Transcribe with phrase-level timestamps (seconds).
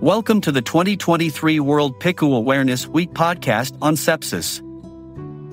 [0.00, 4.64] Welcome to the 2023 World PICU Awareness Week podcast on sepsis.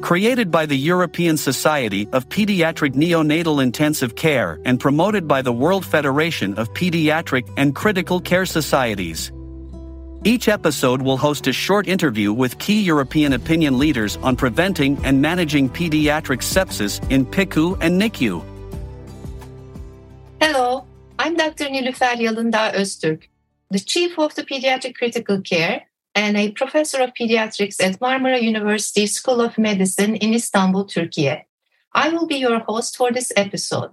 [0.01, 5.85] Created by the European Society of Pediatric Neonatal Intensive Care and promoted by the World
[5.85, 9.33] Federation of Pediatric and Critical Care Societies.
[10.23, 15.21] Each episode will host a short interview with key European opinion leaders on preventing and
[15.21, 18.41] managing pediatric sepsis in PICU and NICU.
[20.39, 20.85] Hello,
[21.19, 21.65] I'm Dr.
[21.65, 23.27] Nilüfer Yalındağ Öztürk.
[23.69, 25.83] The chief of the pediatric critical care
[26.15, 31.45] and a professor of pediatrics at Marmara University School of Medicine in Istanbul, Turkey.
[31.93, 33.91] I will be your host for this episode.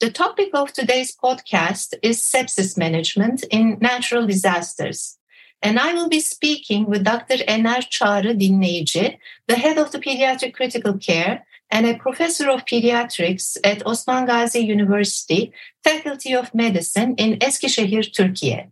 [0.00, 5.18] The topic of today's podcast is sepsis management in natural disasters.
[5.62, 7.36] And I will be speaking with Dr.
[7.48, 13.56] Ener Çağrı Dinleyici, the head of the pediatric critical care and a professor of pediatrics
[13.64, 18.70] at Osman Gazi University, Faculty of Medicine in Eskişehir, Turkey.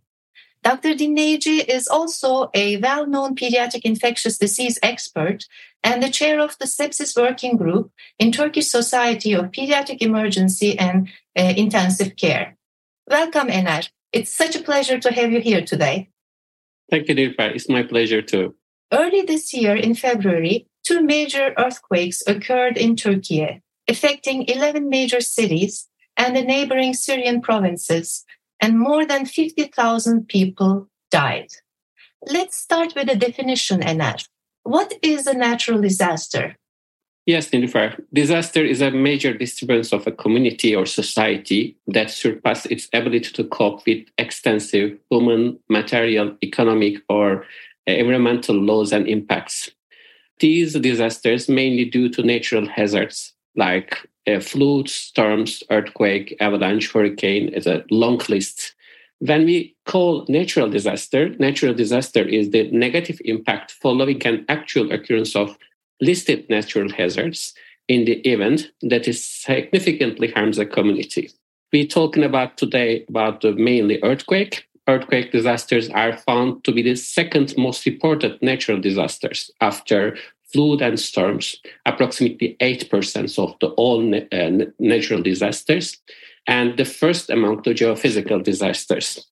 [0.65, 0.95] Dr.
[0.95, 5.45] Dinleyici is also a well known pediatric infectious disease expert
[5.83, 11.07] and the chair of the Sepsis Working Group in Turkish Society of Pediatric Emergency and
[11.37, 12.57] uh, Intensive Care.
[13.07, 13.87] Welcome, Ener.
[14.11, 16.09] It's such a pleasure to have you here today.
[16.89, 17.53] Thank you, Nilüfer.
[17.53, 18.55] It's my pleasure too.
[18.91, 25.87] Early this year, in February, two major earthquakes occurred in Turkey, affecting 11 major cities
[26.17, 28.25] and the neighboring Syrian provinces,
[28.61, 31.49] and more than 50,000 people died.
[32.27, 34.27] Let's start with a definition, Ener.
[34.63, 36.57] What is a natural disaster?
[37.25, 37.99] Yes, Nilüfer.
[38.13, 43.43] Disaster is a major disturbance of a community or society that surpasses its ability to
[43.43, 47.43] cope with extensive human, material, economic, or
[47.87, 49.71] uh, environmental laws and impacts.
[50.39, 57.67] These disasters mainly due to natural hazards like uh, floods, storms, earthquake, avalanche, hurricane is
[57.67, 58.75] a long list.
[59.19, 65.35] When we call natural disaster, natural disaster is the negative impact following an actual occurrence
[65.35, 65.57] of
[66.01, 67.53] listed natural hazards
[67.87, 71.29] in the event that is significantly harms a community.
[71.71, 74.65] We're talking about today about mainly earthquake.
[74.87, 80.17] Earthquake disasters are found to be the second most reported natural disasters after
[80.53, 85.97] flood and storms, approximately 8% of the all uh, natural disasters,
[86.47, 89.25] and the first among the geophysical disasters.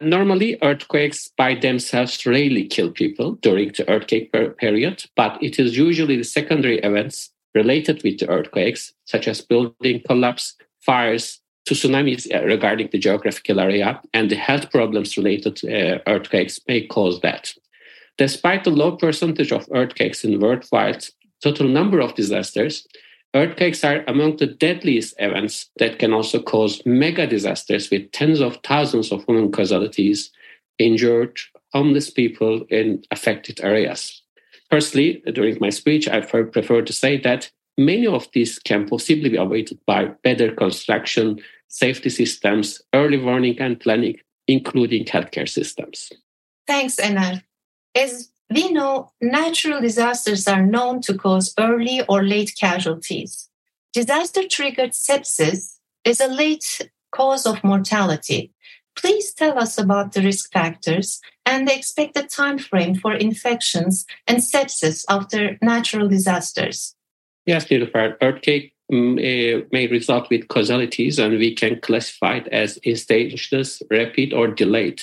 [0.00, 5.76] Normally, earthquakes by themselves rarely kill people during the earthquake per- period, but it is
[5.76, 12.32] usually the secondary events related with the earthquakes, such as building collapse, fires, to tsunamis
[12.34, 17.20] uh, regarding the geographical area, and the health problems related to uh, earthquakes may cause
[17.20, 17.54] that.
[18.16, 21.04] Despite the low percentage of earthquakes in worldwide
[21.42, 22.86] total number of disasters,
[23.34, 28.58] earthquakes are among the deadliest events that can also cause mega disasters with tens of
[28.64, 30.30] thousands of human casualties,
[30.78, 31.38] injured,
[31.72, 34.22] homeless people in affected areas.
[34.70, 39.36] Firstly, during my speech, I prefer to say that many of these can possibly be
[39.36, 44.16] avoided by better construction, safety systems, early warning and planning,
[44.46, 46.10] including healthcare systems.
[46.66, 47.42] Thanks, Ener.
[47.94, 53.48] As we know, natural disasters are known to cause early or late casualties.
[53.92, 58.52] Disaster triggered sepsis is a late cause of mortality.
[58.96, 64.38] Please tell us about the risk factors and the expected time frame for infections and
[64.38, 66.94] sepsis after natural disasters.
[67.46, 68.16] Yes, Nilüfer.
[68.22, 74.32] Earthquake um, uh, may result with causalities, and we can classify it as instantaneous, rapid,
[74.32, 75.02] or delayed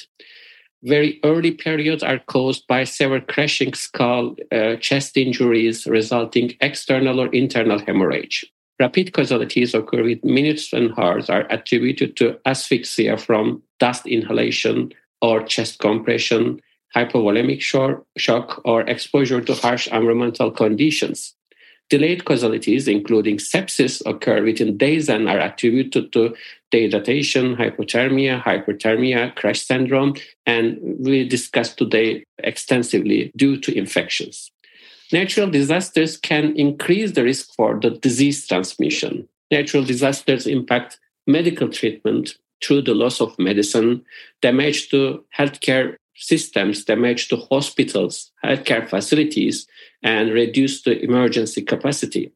[0.83, 7.27] very early periods are caused by severe crashing skull, uh, chest injuries resulting external or
[7.27, 8.45] internal hemorrhage.
[8.79, 14.91] Rapid casualties occur with minutes and hours are attributed to asphyxia from dust inhalation
[15.21, 16.59] or chest compression,
[16.95, 17.61] hypovolemic
[18.17, 21.35] shock, or exposure to harsh environmental conditions.
[21.91, 26.33] Delayed casualties, including sepsis, occur within days and are attributed to
[26.71, 30.15] dehydration, hypothermia, hyperthermia, crash syndrome,
[30.45, 34.51] and we discussed today extensively due to infections.
[35.11, 39.27] Natural disasters can increase the risk for the disease transmission.
[39.51, 40.97] Natural disasters impact
[41.27, 44.01] medical treatment through the loss of medicine,
[44.41, 49.67] damage to healthcare systems, damage to hospitals, healthcare facilities,
[50.03, 52.31] and reduce the emergency capacity.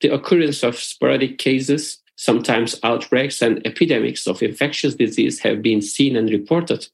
[0.00, 6.16] The occurrence of sporadic cases Sometimes outbreaks and epidemics of infectious disease have been seen
[6.16, 6.88] and reported.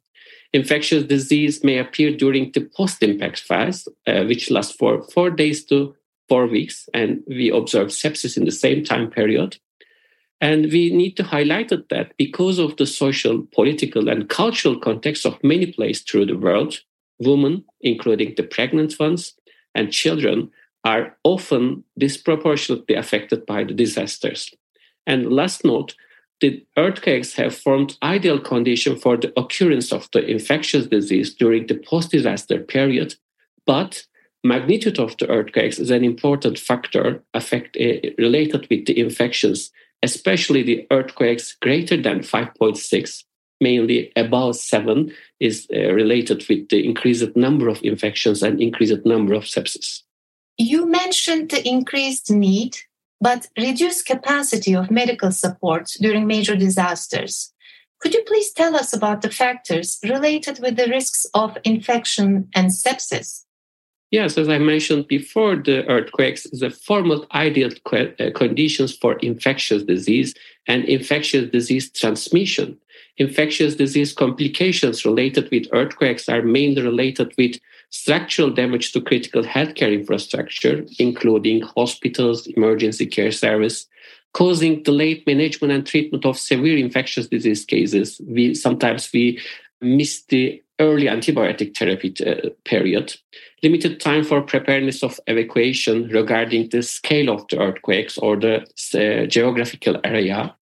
[0.52, 5.64] Infectious disease may appear during the post impact phase, uh, which lasts for four days
[5.64, 5.96] to
[6.28, 9.56] four weeks, and we observe sepsis in the same time period.
[10.40, 15.42] And we need to highlight that because of the social, political, and cultural context of
[15.42, 16.81] many places through the world,
[17.19, 19.34] women, including the pregnant ones
[19.75, 20.50] and children,
[20.84, 24.52] are often disproportionately affected by the disasters.
[25.06, 25.94] And last note,
[26.40, 31.76] the earthquakes have formed ideal condition for the occurrence of the infectious disease during the
[31.76, 33.14] post-disaster period,
[33.66, 34.04] but
[34.42, 39.70] magnitude of the earthquakes is an important factor affect, uh, related with the infections,
[40.05, 43.25] especially the earthquakes greater than 5.6,
[43.61, 49.33] mainly above 7, is uh, related with the increased number of infections and increased number
[49.33, 50.03] of sepsis.
[50.59, 52.77] You mentioned the increased need
[53.21, 57.55] but reduced capacity of medical support during major disasters.
[58.01, 62.69] Could you please tell us about the factors related with the risks of infection and
[62.71, 63.44] sepsis?
[64.14, 69.82] Yes, as I mentioned before, the earthquakes is a formal ideal uh, conditions for infectious
[69.82, 70.34] disease
[70.69, 72.78] and infectious disease transmission.
[73.16, 77.56] Infectious disease complications related with earthquakes are mainly related with
[77.90, 83.88] structural damage to critical healthcare infrastructure, including hospitals, emergency care service,
[84.32, 88.20] causing delayed management and treatment of severe infectious disease cases.
[88.25, 89.40] We sometimes we
[89.81, 93.14] miss the early antibiotic therapy uh, period,
[93.64, 98.56] limited time for preparedness of evacuation regarding the scale of the earthquakes or the
[98.94, 100.55] uh, geographical area,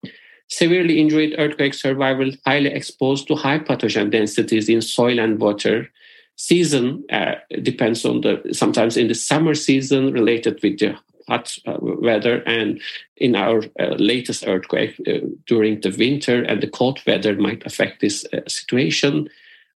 [0.49, 5.91] severely injured earthquake survival highly exposed to high pathogen densities in soil and water,
[6.37, 10.95] season uh, depends on the sometimes in the summer season related with the
[11.29, 12.81] hot uh, weather and
[13.17, 18.01] in our uh, latest earthquake uh, during the winter and the cold weather might affect
[18.01, 19.29] this uh, situation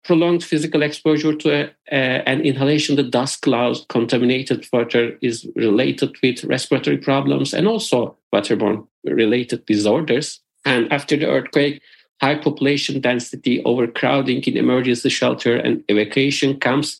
[0.06, 6.44] prolonged physical exposure to uh, an inhalation the dust clouds contaminated water is related with
[6.44, 11.82] respiratory problems and also waterborne related disorders and after the earthquake
[12.20, 16.98] high population density, overcrowding in emergency shelter, and evacuation camps,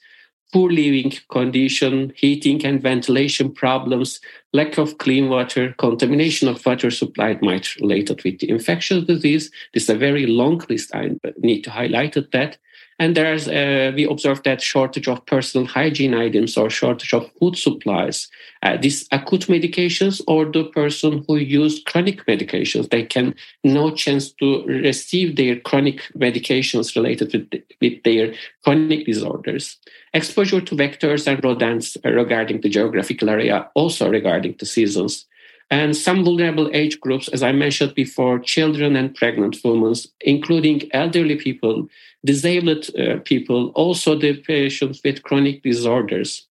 [0.53, 4.21] poor living condition, heating and ventilation problems,
[4.53, 9.51] lack of clean water, contamination of water supply might related with the infectious disease.
[9.75, 10.95] This is a very long list.
[10.95, 12.59] I need to highlight that.
[12.99, 17.57] And there's uh, we observed that shortage of personal hygiene items or shortage of food
[17.57, 18.29] supplies.
[18.63, 23.35] Uh, these acute medications or the person who use chronic medications, they can
[23.65, 28.33] no chance to receive their chronic medications related with, with their
[28.65, 29.77] chronic disorders.
[30.15, 35.27] Exposure to vectors and rodents regarding the geographical area, also regarding the seasons
[35.71, 41.37] and some vulnerable age groups, as I mentioned before, children and pregnant women, including elderly
[41.37, 41.89] people,
[42.25, 46.47] disabled uh, people, also the patients with chronic disorders.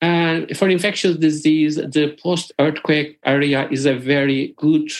[0.00, 4.90] And for infectious disease, the post earthquake area is a very good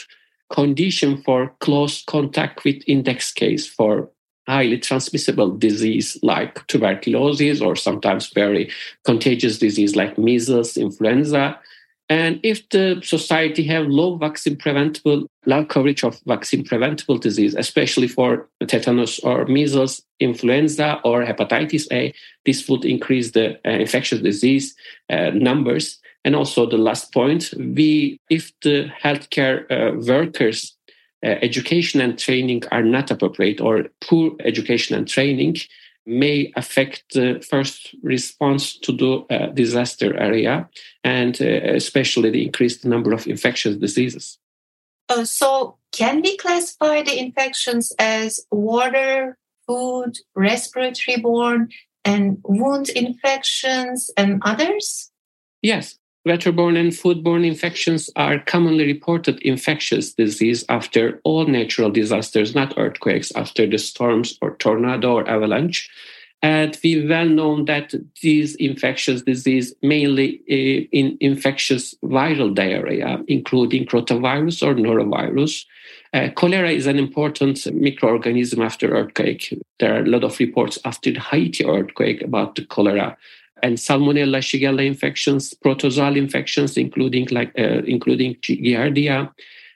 [0.51, 4.11] condition for close contact with index case for
[4.49, 8.71] highly transmissible disease like tuberculosis or sometimes very
[9.05, 11.59] contagious disease like measles, influenza,
[12.09, 18.09] and if the society have low vaccine preventable, low coverage of vaccine preventable disease, especially
[18.09, 22.15] for tetanus or measles, influenza or hepatitis A,
[22.47, 24.75] this would increase the uh, infectious disease
[25.11, 25.99] uh, numbers.
[26.25, 30.75] And also the last point, we, if the healthcare uh, workers
[31.23, 35.57] uh, education and training are not appropriate or poor education and training,
[36.09, 40.69] may affect the first response to the uh, disaster area
[41.05, 44.38] and uh, especially the increased number of infectious diseases.
[45.11, 49.37] Uh, so, can we classify the infections as water,
[49.67, 51.69] food, respiratory borne,
[52.05, 55.11] and wound infections and others?
[55.62, 55.98] Yes.
[56.28, 63.32] Waterborne and foodborne infections are commonly reported infectious disease after all natural disasters, not earthquakes,
[63.35, 65.88] after the storms or tornado or avalanche.
[66.42, 73.87] And we well known that these infectious disease mainly uh, in infectious viral diarrhea, including
[73.87, 75.64] rotavirus or norovirus.
[76.12, 79.58] Uh, cholera is an important microorganism after earthquake.
[79.80, 83.16] There are a lot of reports after the Haiti earthquake about the cholera
[83.62, 89.31] and Salmonella, Shigella infections, protozoal infections, including like uh, including Giardia,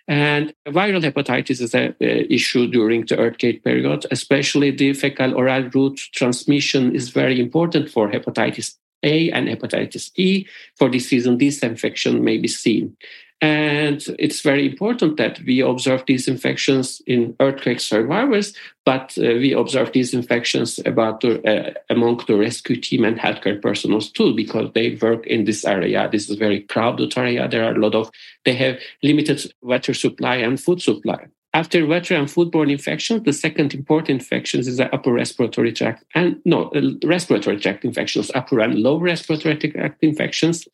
[0.08, 6.00] and viral hepatitis is an issue during the earthquake period, especially the fecal oral route
[6.12, 8.74] transmission is very important for hepatitis
[9.04, 10.46] A and hepatitis E.
[10.76, 12.96] For this reason, this infection may be seen.
[13.42, 19.52] And it's very important that we observe these infections in earthquake survivors, but uh, we
[19.52, 24.96] observe these infections about uh, among the rescue team and healthcare personnel too, because they
[25.02, 26.08] work in this area.
[26.10, 27.48] This is very crowded area.
[27.48, 28.12] There are a lot of,
[28.44, 31.26] they have limited water supply and food supply.
[31.52, 36.40] After water and foodborne infections, the second important infection is the upper respiratory tract and
[36.44, 40.68] no, uh, respiratory tract infections, upper and lower respiratory tract infections.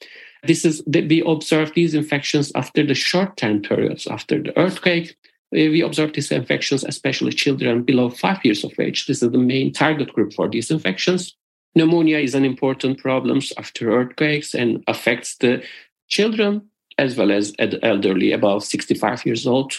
[0.44, 5.16] This is we observe these infections after the short time periods after the earthquake.
[5.50, 9.06] We observe these infections, especially children below five years of age.
[9.06, 11.34] This is the main target group for these infections.
[11.74, 15.62] Pneumonia is an important problem after earthquakes and affects the
[16.08, 16.68] children
[16.98, 19.72] as well as elderly above 65 years old.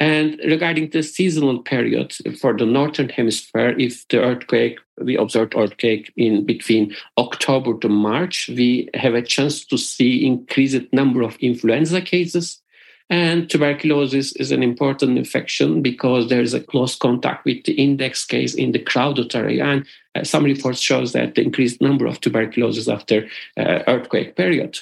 [0.00, 6.10] And regarding the seasonal period for the northern hemisphere, if the earthquake, we observed earthquake
[6.16, 12.00] in between October to March, we have a chance to see increased number of influenza
[12.00, 12.62] cases.
[13.10, 18.24] And tuberculosis is an important infection because there is a close contact with the index
[18.24, 19.64] case in the crowded area.
[19.64, 23.28] And uh, some reports shows that the increased number of tuberculosis after
[23.58, 24.78] uh, earthquake period.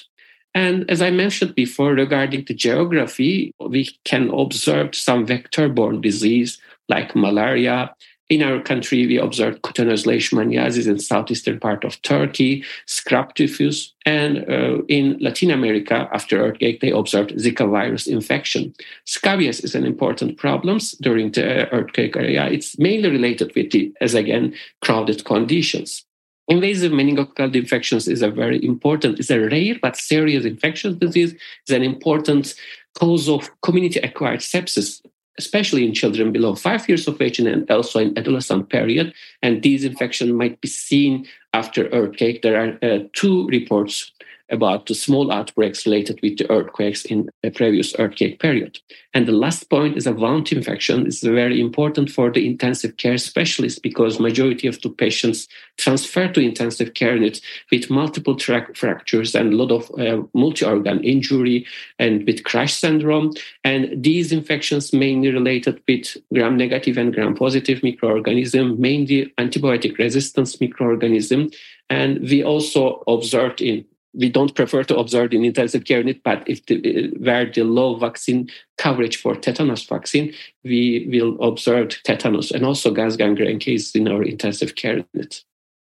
[0.55, 6.59] And as I mentioned before, regarding the geography, we can observe some vector borne disease
[6.87, 7.93] like malaria.
[8.29, 14.47] In our country, we observed cutaneous leishmaniasis in southeastern part of Turkey, scrub typhus, and
[14.49, 18.73] uh, in Latin America, after earthquake, they observed Zika virus infection.
[19.05, 22.45] Scabies is an important problem during the earthquake area.
[22.45, 26.05] It's mainly related with the, as again, crowded conditions.
[26.49, 31.35] Invasive meningococcal infections is a very important, it's a rare but serious infectious disease.
[31.61, 32.55] It's an important
[32.97, 35.05] cause of community acquired sepsis,
[35.37, 39.13] especially in children below five years of age and also in adolescent period.
[39.43, 42.41] And these infections might be seen after earthquake.
[42.41, 44.11] There are uh, two reports
[44.51, 48.79] about the small outbreaks related with the earthquakes in a previous earthquake period.
[49.13, 51.07] And the last point is a wound infection.
[51.07, 56.39] It's very important for the intensive care specialist because majority of the patients transfer to
[56.39, 57.41] intensive care units
[57.71, 61.65] with multiple tract fractures and a lot of uh, multi-organ injury
[61.97, 63.33] and with crash syndrome.
[63.63, 71.53] And these infections mainly related with gram-negative and gram-positive microorganism, mainly antibiotic resistance microorganism.
[71.89, 76.47] And we also observed in we don't prefer to observe in intensive care unit, but
[76.47, 82.65] if the, where the low vaccine coverage for tetanus vaccine, we will observe tetanus and
[82.65, 85.43] also gas gangrene cases in our intensive care unit.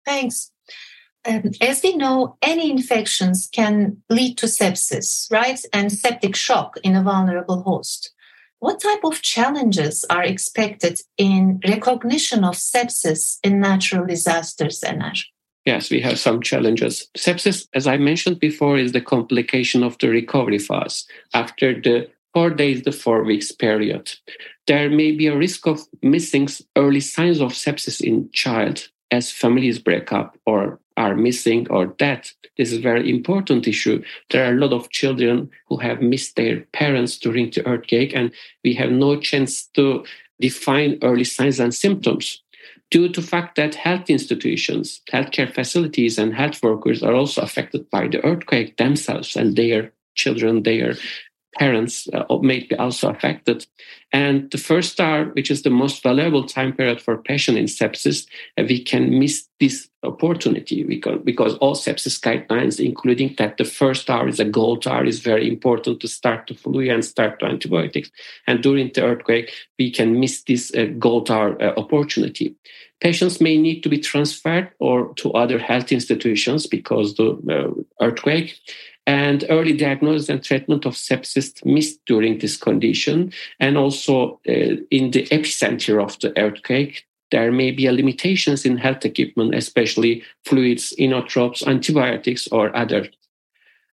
[0.04, 0.50] Thanks.
[1.26, 5.60] Um, as we know, any infections can lead to sepsis, right?
[5.72, 8.12] And septic shock in a vulnerable host.
[8.60, 15.22] What type of challenges are expected in recognition of sepsis in natural disasters, Ener?
[15.66, 17.08] Yes, we have some challenges.
[17.18, 22.50] Sepsis, as I mentioned before, is the complication of the recovery phase after the four
[22.50, 24.12] days, the four weeks period.
[24.68, 29.80] There may be a risk of missing early signs of sepsis in child as families
[29.80, 32.30] break up or are missing or dead.
[32.56, 34.02] This is a very important issue.
[34.30, 38.30] There are a lot of children who have missed their parents during the earthquake, and
[38.62, 40.04] we have no chance to
[40.40, 42.42] define early signs and symptoms
[42.90, 48.08] due to fact that health institutions, healthcare facilities, and health workers are also affected by
[48.08, 50.94] the earthquake themselves and their children, their
[51.58, 53.66] parents uh, may be also affected.
[54.12, 58.26] And the first hour, which is the most valuable time period for patient in sepsis,
[58.58, 64.08] uh, we can miss this opportunity because, because all sepsis guidelines, including that the first
[64.08, 67.46] hour is a gold hour, is very important to start the fluid and start the
[67.46, 68.10] antibiotics.
[68.46, 72.54] And during the earthquake, we can miss this uh, gold hour uh, opportunity.
[73.00, 78.58] Patients may need to be transferred or to other health institutions because the uh, earthquake
[79.06, 83.32] and early diagnosis and treatment of sepsis missed during this condition.
[83.60, 89.04] And also uh, in the epicenter of the earthquake, there may be limitations in health
[89.04, 93.08] equipment, especially fluids, inotropes, antibiotics, or other.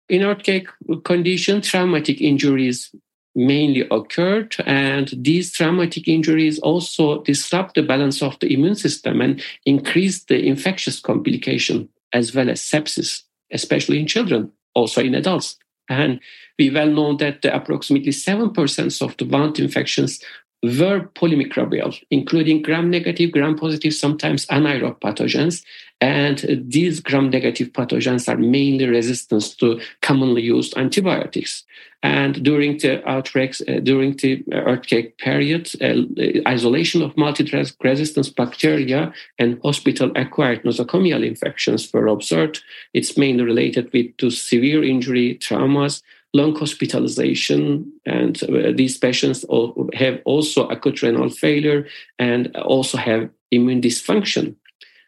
[0.10, 0.68] In earthquake
[1.04, 2.94] condition, traumatic injuries
[3.36, 9.44] mainly occurred, and these traumatic injuries also disrupt the balance of the immune system and
[9.66, 15.58] increase the infectious complication as well as sepsis, especially in children also in adults.
[15.90, 16.20] And
[16.58, 20.24] we well know that approximately 7% of the wound infections
[20.64, 25.64] were polymicrobial, including gram-negative, gram-positive, sometimes anaerobic pathogens.
[26.04, 31.64] And these gram-negative pathogens are mainly resistant to commonly used antibiotics.
[32.02, 36.04] And during the outbreaks, uh, during the earthquake period, uh,
[36.46, 42.62] isolation of multi-drug resistance bacteria and hospital-acquired nosocomial infections were observed.
[42.94, 46.02] It's mainly related with to severe injury, traumas,
[46.34, 49.46] long hospitalization, and uh, these patients
[49.94, 51.88] have also acute renal failure
[52.20, 54.56] and also have immune dysfunction.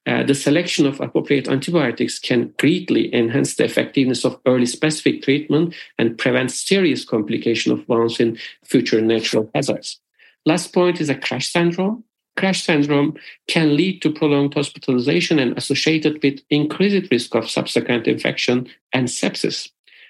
[0.08, 5.74] Uh, the selection of appropriate antibiotics can greatly enhance the effectiveness of early specific treatment
[5.98, 10.00] and prevent serious complication of wounds in future natural hazards.
[10.46, 12.04] Last point is a crash syndrome.
[12.38, 18.68] Crash syndrome can lead to prolonged hospitalization and associated with increased risk of subsequent infection
[18.94, 19.70] and sepsis.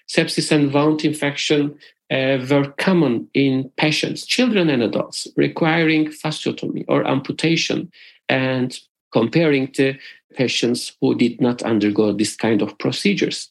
[0.09, 1.77] Sepsis and wound infection
[2.11, 7.91] uh, were common in patients, children and adults, requiring fasciotomy or amputation.
[8.27, 8.77] And
[9.15, 9.97] comparing to
[10.35, 13.49] patients who did not undergo this kind of procedures.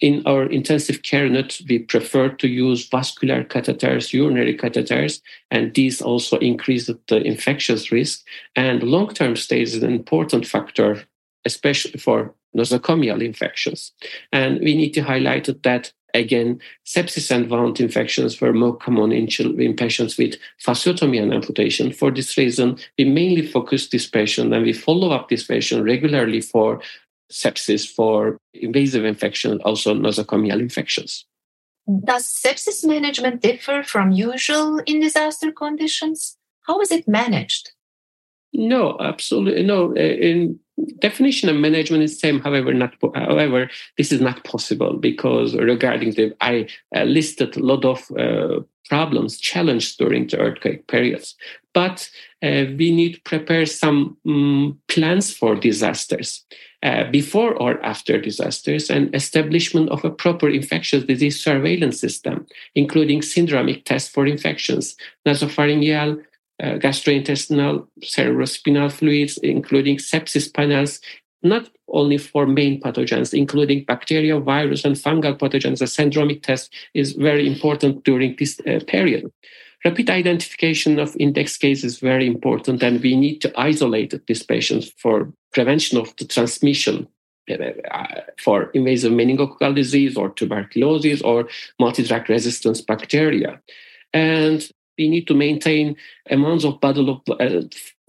[0.00, 5.20] In our intensive care unit, we prefer to use vascular catheters, urinary catheters,
[5.52, 8.26] and these also increase the infectious risk.
[8.56, 11.04] And long term stays is an important factor,
[11.44, 13.92] especially for nosocomial infections.
[14.32, 19.28] And we need to highlight that Again, sepsis and wound infections were more common in,
[19.60, 21.92] in patients with fasciotomy and amputation.
[21.92, 26.40] For this reason, we mainly focus this patient and we follow up this patient regularly
[26.40, 26.80] for
[27.32, 31.26] sepsis, for invasive infections, also nosocomial infections.
[32.04, 36.36] Does sepsis management differ from usual in disaster conditions?
[36.62, 37.72] How is it managed?
[38.52, 39.90] No, absolutely no.
[39.90, 40.60] Uh, in
[40.98, 46.34] definition of management is same however not however this is not possible because regarding the
[46.40, 46.66] i
[46.96, 51.34] uh, listed a lot of uh, problems challenged during the earthquake periods.
[51.72, 52.08] But
[52.42, 56.44] uh, we need to prepare some um, plans for disasters
[56.82, 63.22] uh, before or after disasters and establishment of a proper infectious disease surveillance system including
[63.22, 64.94] syndromic tests for infections
[65.26, 66.22] nasopharyngeal
[66.62, 71.00] uh, gastrointestinal cerebrospinal fluids, including sepsis panels,
[71.42, 75.78] not only for main pathogens, including bacteria, virus, and fungal pathogens.
[75.78, 79.30] The syndromic test is very important during this uh, period.
[79.84, 84.90] Rapid identification of index cases is very important, and we need to isolate these patients
[84.96, 87.06] for prevention of the transmission
[87.50, 87.54] uh,
[87.90, 91.46] uh for invasive meningococcal disease or tuberculosis or
[91.78, 93.60] multi-drug resistance bacteria.
[94.14, 94.66] And
[94.98, 95.96] we need to maintain
[96.30, 97.62] amounts of bottle of uh,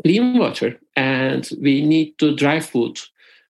[0.04, 3.00] clean water and we need to dry food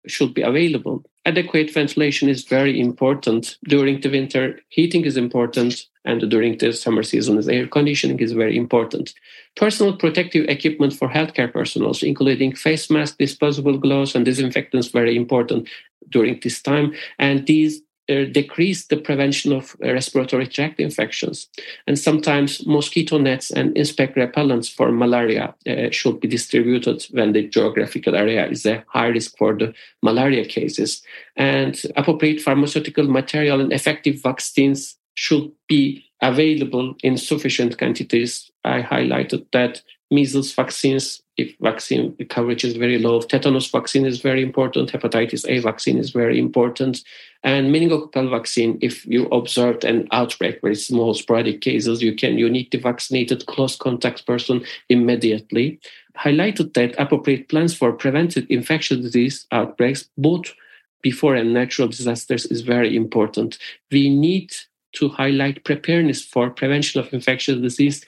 [0.08, 1.04] should be available.
[1.26, 3.58] Adequate ventilation is very important.
[3.66, 8.58] During the winter heating is important and during the summer season air conditioning is very
[8.58, 9.14] important.
[9.56, 15.70] Personal protective equipment for healthcare personnel including face masks disposable gloves and disinfectants very important
[16.10, 16.94] during this time.
[17.20, 17.82] And these
[18.26, 21.48] decrease the prevention of uh, respiratory tract infections.
[21.88, 27.48] And sometimes mosquito nets and insect repellents for malaria uh, should be distributed when the
[27.48, 31.02] geographical area is a high risk for the malaria cases.
[31.36, 38.52] And appropriate pharmaceutical material and effective vaccines should be available in sufficient quantities.
[38.64, 43.22] I highlighted that measles vaccines if vaccine coverage is very low.
[43.22, 44.92] Tetanus vaccine is very important.
[44.92, 47.02] Hepatitis A vaccine is very important.
[47.44, 52.50] And meningococcal vaccine, if you observed an outbreak, very small sporadic cases, you can you
[52.50, 55.80] need the vaccinated close contact person immediately.
[56.18, 60.54] Highlighted that appropriate plans for preventive infectious disease outbreaks, both
[61.02, 63.58] before and natural disasters, is very important.
[63.92, 64.54] We need
[64.94, 68.06] to highlight preparedness for prevention of infectious disease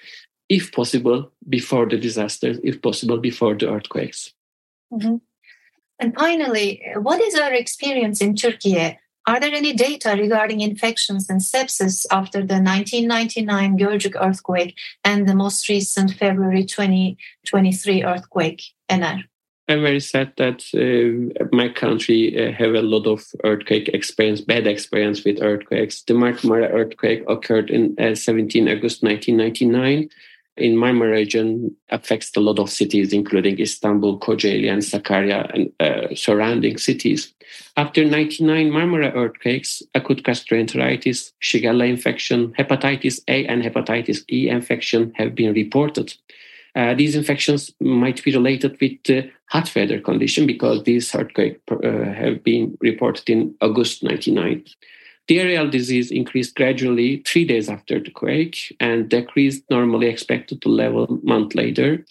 [0.54, 4.34] if possible, before the disasters, if possible, before the earthquakes.
[4.94, 5.16] Mm-hmm.
[6.00, 9.00] And finally, what is our experience in Turkey?
[9.26, 15.36] Are there any data regarding infections and sepsis after the 1999 Gölcük earthquake and the
[15.36, 19.24] most recent February 2023 earthquake, Ener?
[19.70, 24.68] I'm very sad that uh, my country uh, have a lot of earthquake experience, bad
[24.68, 26.04] experience with earthquakes.
[26.04, 30.10] The Marmara earthquake occurred in uh, 17 August 1999
[30.58, 36.13] in Marmara region affects a lot of cities, including Istanbul, Kocaeli, and Sakarya, and uh,
[36.16, 37.34] surrounding cities.
[37.76, 45.34] After 99 Marmara earthquakes, acute gastroenteritis, Shigella infection, hepatitis A, and hepatitis E infection have
[45.34, 46.13] been reported.
[46.76, 52.44] Uh, these infections might be related with hot weather condition because these earthquakes uh, have
[52.44, 54.63] been reported in August 99.
[55.29, 61.05] Diarrheal disease increased gradually three days after the quake and decreased normally expected to level
[61.05, 62.05] a month later.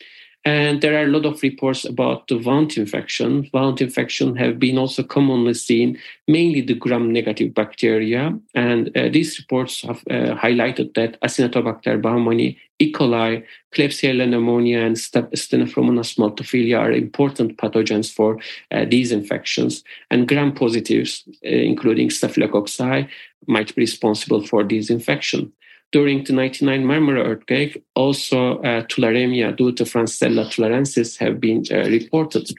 [0.45, 3.49] And there are a lot of reports about the wound infection.
[3.53, 8.37] Wound infection have been also commonly seen, mainly the gram-negative bacteria.
[8.55, 12.93] And uh, these reports have uh, highlighted that Acinetobacter baumannii, E.
[12.93, 18.39] coli, Klebsiella pneumonia, and Stenotrophomonas maltophilia are important pathogens for
[18.73, 19.85] uh, these infections.
[20.11, 23.09] And gram-positives, uh, including staphylococci,
[23.47, 25.53] might be responsible for these infections
[25.93, 31.85] during the 99 Marmara earthquake, also uh, tularemia due to Francisella tularensis have been uh,
[31.85, 32.51] reported.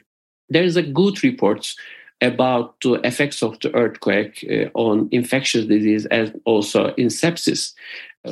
[0.48, 1.74] There is a good report
[2.20, 7.74] about the effects of the earthquake uh, on infectious disease and also in sepsis.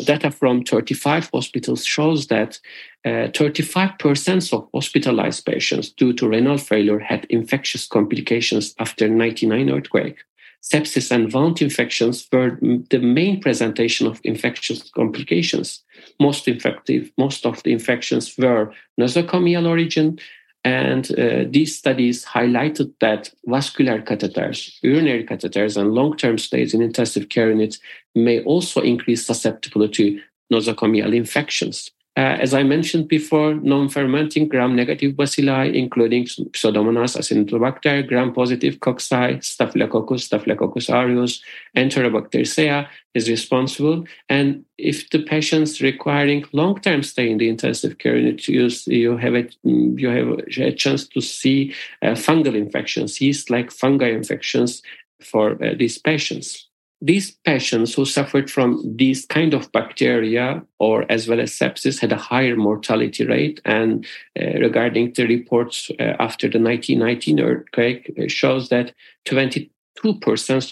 [0.04, 2.58] Data from 35 hospitals shows that
[3.04, 10.24] 35% uh, of hospitalized patients due to renal failure had infectious complications after 99 earthquake
[10.62, 12.58] sepsis and wound infections were
[12.90, 15.82] the main presentation of infectious complications.
[16.20, 20.18] Most infective, most of the infections were nosocomial origin,
[20.64, 27.28] and uh, these studies highlighted that vascular catheters, urinary catheters, and long-term stays in intensive
[27.28, 27.80] care units
[28.14, 30.22] may also increase susceptibility to
[30.52, 31.90] nosocomial infections.
[32.14, 40.90] Uh, as I mentioned before, non-fermenting gram-negative bacilli, including Pseudomonas acinetobacter, gram-positive cocci, Staphylococcus, Staphylococcus
[40.90, 41.42] aureus,
[41.74, 44.04] Enterobacteriaceae is responsible.
[44.28, 49.34] And if the patient's requiring long-term stay in the intensive care unit, you, you have
[49.34, 54.82] a you have a chance to see uh, fungal infections, yeast-like fungi infections
[55.22, 56.68] for uh, these patients
[57.02, 62.12] these patients who suffered from these kind of bacteria or as well as sepsis had
[62.12, 63.60] a higher mortality rate.
[63.64, 64.06] And
[64.40, 68.92] uh, regarding the reports uh, after the 1919 earthquake shows that
[69.26, 69.68] 22%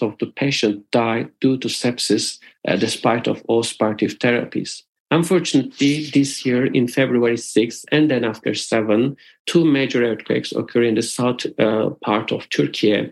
[0.01, 4.83] of the patients died due to sepsis uh, despite of all supportive therapies.
[5.13, 10.95] Unfortunately, this year in February 6th and then after 7, two major earthquakes occur in
[10.95, 13.11] the south uh, part of Turkey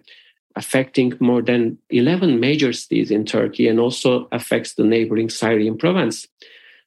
[0.56, 6.28] affecting more than 11 major cities in Turkey and also affects the neighboring Syrian province.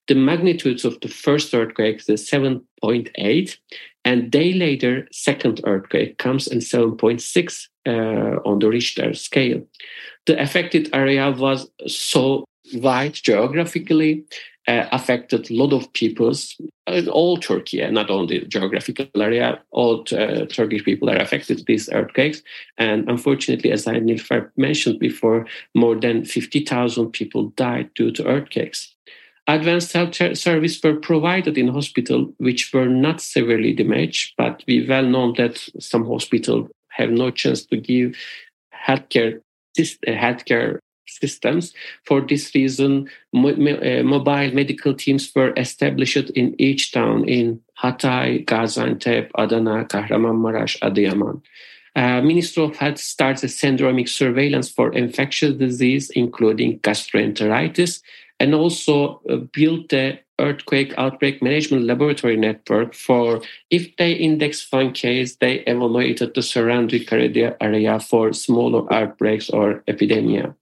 [0.08, 3.56] The magnitudes of the first earthquake is 7.8,
[4.04, 9.62] and day later, second earthquake comes in 7.6 uh, on the Richter scale.
[10.26, 12.44] The affected area was so
[12.74, 14.24] wide geographically
[14.68, 19.60] uh, affected a lot of peoples in all Turkey, not only geographical area.
[19.70, 22.42] All uh, Turkish people are affected these earthquakes,
[22.78, 24.00] and unfortunately, as I
[24.56, 28.94] mentioned before, more than fifty thousand people died due to earthquakes.
[29.48, 35.04] Advanced health service were provided in hospital, which were not severely damaged, but we well
[35.04, 38.16] know that some hospitals have no chance to give
[38.86, 39.40] healthcare
[40.06, 40.78] healthcare
[41.20, 41.72] systems.
[42.06, 48.44] For this reason, mo- uh, mobile medical teams were established in each town in Hatay,
[48.46, 51.42] Gaziantep, Adana, Kahramanmaraş, Adıyaman.
[51.94, 58.00] Uh, Ministry of Health starts a syndromic surveillance for infectious disease, including gastroenteritis,
[58.40, 64.92] and also uh, built the earthquake outbreak management laboratory network for if they index one
[64.92, 67.04] case, they evaluated the surrounding
[67.60, 70.54] area for smaller outbreaks or epidemia.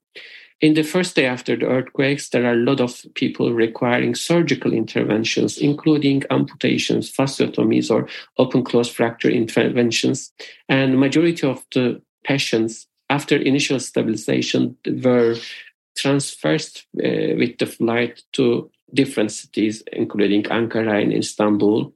[0.61, 4.75] In the first day after the earthquakes, there are a lot of people requiring surgical
[4.75, 10.33] interventions, including amputations, fasciotomies, or open-close fracture interventions.
[10.69, 15.37] And majority of the patients, after initial stabilization, were
[15.97, 16.67] transferred
[17.03, 21.95] uh, with the flight to different cities, including Ankara and Istanbul.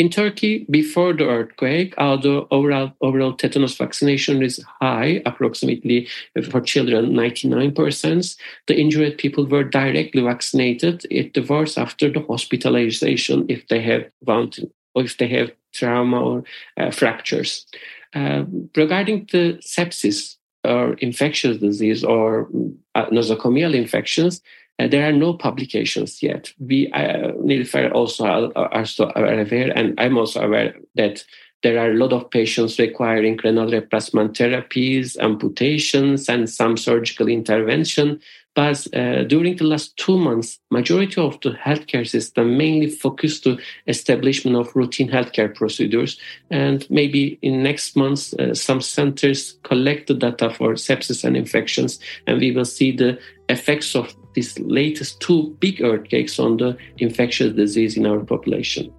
[0.00, 6.08] In Turkey, before the earthquake, although overall, overall tetanus vaccination is high, approximately
[6.50, 8.36] for children, 99%,
[8.66, 11.04] the injured people were directly vaccinated.
[11.10, 14.60] It divorced after the hospitalization if they have wound
[14.94, 16.44] or if they have trauma or
[16.78, 17.66] uh, fractures.
[18.14, 22.48] Uh, regarding the sepsis or infectious disease or
[22.94, 24.44] uh, nosocomial infections, uh,
[24.88, 26.52] there are no publications yet.
[26.58, 31.24] We, uh, Nilüfer also are, are, so aware, and I'm also aware that
[31.62, 38.20] there are a lot of patients requiring renal replacement therapies, amputations, and some surgical intervention.
[38.54, 43.58] But uh, during the last two months, majority of the healthcare system mainly focused to
[43.86, 46.18] establishment of routine healthcare procedures.
[46.50, 52.00] And maybe in next months, uh, some centers collect the data for sepsis and infections,
[52.26, 57.54] and we will see the effects of these latest two big earthquakes on the infectious
[57.54, 58.92] disease in our population.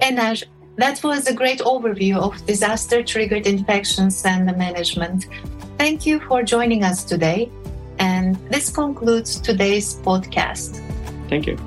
[0.00, 0.42] Ener,
[0.76, 5.26] that was a great overview of disaster triggered infections and the management.
[5.78, 7.50] Thank you for joining us today.
[7.98, 10.80] And this concludes today's podcast.
[11.28, 11.58] Thank you.